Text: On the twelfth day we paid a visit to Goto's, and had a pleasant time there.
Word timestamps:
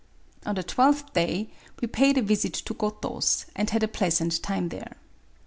On 0.47 0.55
the 0.55 0.63
twelfth 0.63 1.13
day 1.13 1.51
we 1.79 1.87
paid 1.87 2.17
a 2.17 2.23
visit 2.23 2.53
to 2.55 2.73
Goto's, 2.73 3.45
and 3.55 3.69
had 3.69 3.83
a 3.83 3.87
pleasant 3.87 4.41
time 4.41 4.69
there. 4.69 4.97